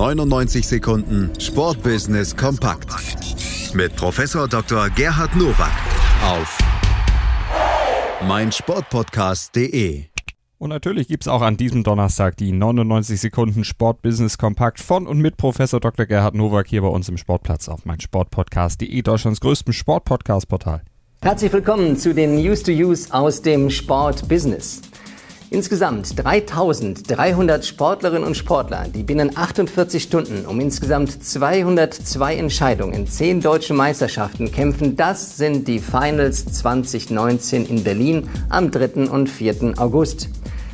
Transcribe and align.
99 0.00 0.66
Sekunden 0.66 1.30
Sportbusiness 1.38 2.34
kompakt 2.34 2.88
mit 3.74 3.94
Professor 3.96 4.48
Dr. 4.48 4.88
Gerhard 4.88 5.36
Nowak 5.36 5.76
auf 6.24 6.58
meinsportpodcast.de. 8.26 10.04
Und 10.56 10.70
natürlich 10.70 11.06
gibt 11.06 11.24
es 11.24 11.28
auch 11.28 11.42
an 11.42 11.58
diesem 11.58 11.82
Donnerstag 11.84 12.38
die 12.38 12.52
99 12.52 13.20
Sekunden 13.20 13.62
Sportbusiness 13.62 14.38
Kompakt 14.38 14.80
von 14.80 15.06
und 15.06 15.18
mit 15.18 15.36
Professor 15.36 15.80
Dr. 15.80 16.06
Gerhard 16.06 16.34
Nowak 16.34 16.68
hier 16.68 16.80
bei 16.80 16.88
uns 16.88 17.10
im 17.10 17.18
Sportplatz 17.18 17.68
auf 17.68 17.84
meinsportpodcast.de, 17.84 19.02
Deutschlands 19.02 19.40
größtem 19.40 19.74
Sportpodcast-Portal. 19.74 20.80
Herzlich 21.20 21.52
willkommen 21.52 21.98
zu 21.98 22.14
den 22.14 22.36
News 22.36 22.62
to 22.62 22.72
Use 22.72 23.12
aus 23.12 23.42
dem 23.42 23.68
Sportbusiness. 23.68 24.80
Insgesamt 25.52 26.16
3300 26.16 27.66
Sportlerinnen 27.66 28.22
und 28.22 28.36
Sportler, 28.36 28.86
die 28.86 29.02
binnen 29.02 29.36
48 29.36 30.00
Stunden 30.00 30.46
um 30.46 30.60
insgesamt 30.60 31.24
202 31.24 32.36
Entscheidungen 32.36 32.94
in 32.94 33.08
10 33.08 33.40
deutschen 33.40 33.76
Meisterschaften 33.76 34.52
kämpfen, 34.52 34.94
das 34.94 35.36
sind 35.36 35.66
die 35.66 35.80
Finals 35.80 36.44
2019 36.44 37.66
in 37.66 37.82
Berlin 37.82 38.30
am 38.48 38.70
3. 38.70 39.10
und 39.10 39.28
4. 39.28 39.74
August. 39.76 40.28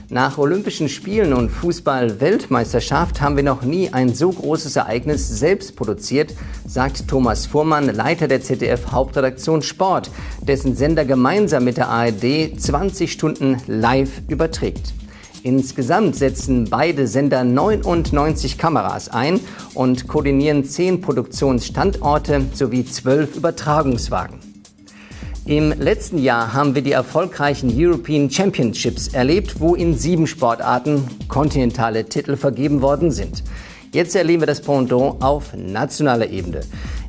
Nach 0.09 0.38
Olympischen 0.38 0.88
Spielen 0.88 1.33
und 1.33 1.51
Fußball-Weltmeisterschaft 1.51 3.20
haben 3.20 3.34
wir 3.34 3.42
noch 3.42 3.62
nie 3.62 3.92
ein 3.92 4.15
so 4.15 4.30
großes 4.30 4.77
Ereignis 4.77 5.29
selbst 5.29 5.74
produziert, 5.74 6.32
sagt 6.65 7.09
Thomas 7.09 7.46
Fuhrmann, 7.46 7.92
Leiter 7.92 8.29
der 8.29 8.41
ZDF-Hauptredaktion 8.41 9.62
Sport, 9.62 10.12
dessen 10.42 10.77
Sender 10.77 11.05
gemeinsam 11.05 11.65
mit 11.65 11.77
der 11.77 11.88
ARD 11.88 12.52
20 12.56 13.10
Stunden 13.10 13.56
live 13.66 14.23
überträgt. 14.29 14.95
Insgesamt 15.42 16.15
setzen 16.15 16.70
beide 16.70 17.09
Sender 17.09 17.43
99 17.43 18.59
Kameras 18.59 19.09
ein 19.09 19.41
und 19.74 20.07
koordinieren 20.07 20.65
10 20.65 21.01
Produktionsstandorte 21.01 22.46
sowie 22.54 22.84
12 22.84 23.35
Übertragungswagen. 23.35 24.45
Im 25.46 25.70
letzten 25.78 26.18
Jahr 26.18 26.54
haben 26.54 26.74
wir 26.74 26.82
die 26.82 26.90
erfolgreichen 26.90 27.72
European 27.72 28.28
Championships 28.28 29.06
erlebt, 29.06 29.60
wo 29.60 29.76
in 29.76 29.96
sieben 29.96 30.26
Sportarten 30.26 31.04
kontinentale 31.28 32.04
Titel 32.04 32.36
vergeben 32.36 32.82
worden 32.82 33.12
sind. 33.12 33.44
Jetzt 33.92 34.16
erleben 34.16 34.42
wir 34.42 34.48
das 34.48 34.60
Pendant 34.60 35.22
auf 35.22 35.54
nationaler 35.54 36.28
Ebene. 36.30 36.62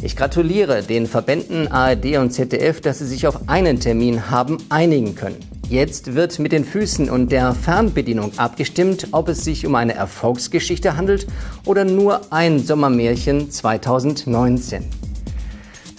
Ich 0.03 0.15
gratuliere 0.15 0.83
den 0.83 1.07
Verbänden 1.07 1.67
ARD 1.67 2.17
und 2.17 2.29
ZDF, 2.29 2.79
dass 2.79 2.99
sie 2.99 3.07
sich 3.07 3.25
auf 3.25 3.49
einen 3.49 3.79
Termin 3.79 4.29
haben 4.29 4.59
einigen 4.69 5.15
können. 5.15 5.37
Jetzt 5.67 6.13
wird 6.13 6.37
mit 6.37 6.51
den 6.51 6.63
Füßen 6.63 7.09
und 7.09 7.31
der 7.31 7.55
Fernbedienung 7.55 8.33
abgestimmt, 8.37 9.07
ob 9.13 9.29
es 9.29 9.43
sich 9.43 9.65
um 9.65 9.73
eine 9.73 9.95
Erfolgsgeschichte 9.95 10.95
handelt 10.95 11.25
oder 11.65 11.85
nur 11.85 12.21
ein 12.31 12.59
Sommermärchen 12.59 13.49
2019. 13.49 15.06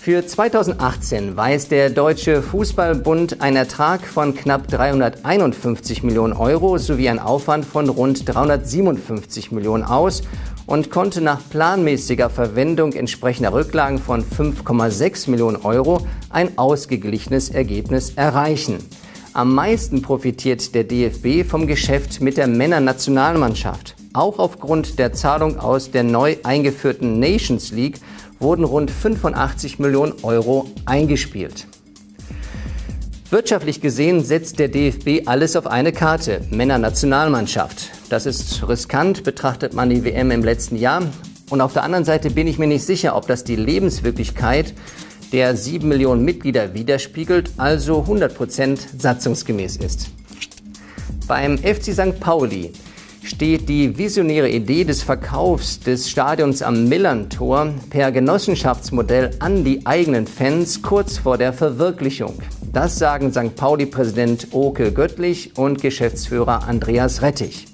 Für 0.01 0.25
2018 0.25 1.37
weist 1.37 1.73
der 1.73 1.91
Deutsche 1.91 2.41
Fußballbund 2.41 3.43
einen 3.43 3.57
Ertrag 3.57 4.07
von 4.07 4.33
knapp 4.33 4.69
351 4.69 6.05
Millionen 6.05 6.35
Euro 6.35 6.79
sowie 6.79 7.09
einen 7.09 7.19
Aufwand 7.19 7.65
von 7.65 7.89
rund 7.89 8.27
357 8.27 9.51
Millionen 9.51 9.83
aus 9.83 10.23
und 10.67 10.91
konnte 10.91 11.21
nach 11.21 11.41
planmäßiger 11.51 12.31
Verwendung 12.31 12.93
entsprechender 12.93 13.53
Rücklagen 13.53 13.99
von 13.99 14.25
5,6 14.25 15.31
Millionen 15.31 15.57
Euro 15.57 16.07
ein 16.31 16.57
ausgeglichenes 16.57 17.51
Ergebnis 17.51 18.13
erreichen. 18.15 18.79
Am 19.35 19.53
meisten 19.53 20.01
profitiert 20.01 20.77
der 20.77 20.85
DFB 20.85 21.45
vom 21.47 21.67
Geschäft 21.67 22.21
mit 22.21 22.37
der 22.37 22.47
Männernationalmannschaft. 22.47 23.98
Auch 24.15 24.39
aufgrund 24.39 24.99
der 24.99 25.13
Zahlung 25.13 25.59
aus 25.59 25.91
der 25.91 26.03
neu 26.03 26.37
eingeführten 26.43 27.19
Nations 27.19 27.73
League 27.73 28.01
wurden 28.39 28.65
rund 28.65 28.91
85 28.91 29.79
Millionen 29.79 30.15
Euro 30.23 30.71
eingespielt. 30.87 31.67
Wirtschaftlich 33.31 33.83
gesehen 33.83 34.25
setzt 34.25 34.59
der 34.59 34.69
DFB 34.69 35.29
alles 35.29 35.55
auf 35.55 35.67
eine 35.67 35.93
Karte, 35.93 36.41
Männernationalmannschaft. 36.51 37.91
Das 38.09 38.25
ist 38.25 38.67
riskant, 38.67 39.23
betrachtet 39.23 39.75
man 39.75 39.91
die 39.91 40.03
WM 40.03 40.31
im 40.31 40.43
letzten 40.43 40.77
Jahr. 40.77 41.03
Und 41.51 41.61
auf 41.61 41.75
der 41.75 41.83
anderen 41.83 42.07
Seite 42.07 42.31
bin 42.31 42.47
ich 42.47 42.59
mir 42.59 42.67
nicht 42.67 42.85
sicher, 42.85 43.15
ob 43.15 43.27
das 43.27 43.45
die 43.45 43.57
Lebenswirklichkeit 43.57 44.73
der 45.33 45.57
sieben 45.57 45.89
Millionen 45.89 46.25
Mitglieder 46.25 46.73
widerspiegelt, 46.73 47.51
also 47.59 48.01
100 48.01 48.35
Prozent 48.35 48.81
satzungsgemäß 48.97 49.77
ist. 49.77 50.09
Beim 51.27 51.59
FC 51.59 51.93
St. 51.93 52.19
Pauli 52.19 52.73
steht 53.23 53.69
die 53.69 53.99
visionäre 53.99 54.49
Idee 54.49 54.85
des 54.85 55.03
Verkaufs 55.03 55.81
des 55.81 56.09
Stadions 56.09 56.63
am 56.63 56.89
Millern-Tor 56.89 57.75
per 57.91 58.13
Genossenschaftsmodell 58.13 59.31
an 59.39 59.65
die 59.65 59.87
eigenen 59.87 60.27
Fans 60.27 60.83
kurz 60.83 61.19
vor 61.19 61.39
der 61.39 61.53
Verwirklichung. 61.53 62.35
Das 62.73 62.99
sagen 62.99 63.33
St. 63.33 63.57
Pauli-Präsident 63.57 64.49
Oke 64.53 64.93
Göttlich 64.93 65.57
und 65.57 65.81
Geschäftsführer 65.81 66.69
Andreas 66.69 67.23
Rettich. 67.23 67.67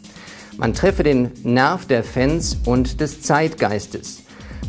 Man 0.56 0.72
treffe 0.72 1.02
den 1.02 1.30
Nerv 1.42 1.86
der 1.86 2.04
Fans 2.04 2.58
und 2.64 3.00
des 3.00 3.22
Zeitgeistes. 3.22 4.22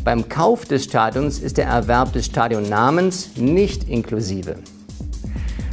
Beim 0.04 0.28
Kauf 0.28 0.64
des 0.64 0.84
Stadions 0.84 1.38
ist 1.38 1.56
der 1.56 1.66
Erwerb 1.66 2.12
des 2.12 2.26
Stadionnamens 2.26 3.30
nicht 3.36 3.88
inklusive. 3.88 4.56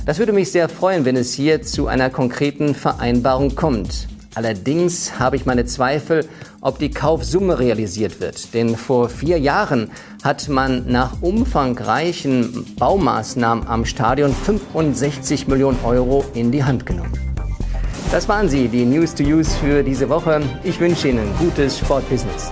Das 0.06 0.20
würde 0.20 0.34
mich 0.34 0.52
sehr 0.52 0.70
freuen, 0.70 1.06
wenn 1.06 1.16
es 1.16 1.34
hier 1.34 1.62
zu 1.62 1.88
einer 1.88 2.10
konkreten 2.10 2.76
Vereinbarung 2.76 3.56
kommt. 3.56 4.08
Allerdings 4.36 5.20
habe 5.20 5.36
ich 5.36 5.46
meine 5.46 5.66
Zweifel, 5.66 6.28
ob 6.62 6.80
die 6.80 6.90
Kaufsumme 6.90 7.60
realisiert 7.60 8.20
wird. 8.20 8.54
Denn 8.54 8.76
vor 8.76 9.10
vier 9.10 9.38
Jahren 9.38 9.92
hat 10.24 10.50
man 10.50 10.92
nach 10.92 11.22
umfangreichen 11.22 12.76
Baumaßnahmen 12.78 13.68
am 13.68 13.86
Stadion 13.86 14.34
65 14.34 15.48
Millionen 15.48 15.78
Euro 15.84 16.26
in 16.34 16.52
die 16.52 16.64
Hand 16.64 16.86
genommen. 16.86 17.14
Das 18.12 18.28
waren 18.28 18.50
sie, 18.50 18.68
die 18.68 18.86
News 18.86 19.14
to 19.16 19.24
Use 19.24 19.52
für 19.58 19.84
diese 19.84 20.10
Woche. 20.10 20.42
Ich 20.64 20.80
wünsche 20.80 21.10
Ihnen 21.10 21.28
gutes 21.40 21.80
Sportbusiness. 21.80 22.52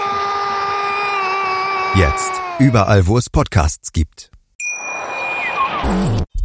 Jetzt. 1.95 2.31
Überall, 2.59 3.05
wo 3.05 3.17
es 3.17 3.29
Podcasts 3.29 3.91
gibt. 3.91 4.31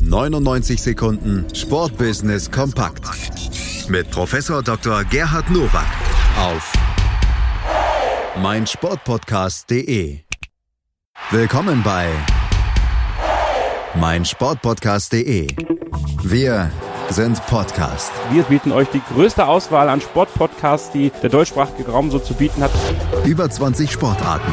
99 0.01 0.83
Sekunden 0.83 1.47
Sportbusiness 1.55 2.51
kompakt. 2.51 3.05
Mit 3.89 4.11
Professor 4.11 4.65
Dr. 4.65 5.05
Gerhard 5.05 5.49
Nowak 5.51 5.87
auf 6.37 6.73
meinsportpodcast.de. 8.43 10.19
Willkommen 11.31 11.83
bei 11.85 12.09
meinsportpodcast.de. 13.95 15.47
Wir 16.25 16.73
sind 17.11 17.47
Podcast. 17.47 18.11
Wir 18.33 18.43
bieten 18.43 18.73
euch 18.73 18.89
die 18.89 19.01
größte 19.15 19.47
Auswahl 19.47 19.89
an 19.89 20.01
Sportpodcasts, 20.01 20.91
die 20.91 21.13
der 21.23 21.31
deutschsprachige 21.31 21.89
Raum 21.89 22.11
so 22.11 22.19
zu 22.19 22.35
bieten 22.35 22.65
hat. 22.65 22.73
Über 23.25 23.49
20 23.49 23.93
Sportarten 23.93 24.53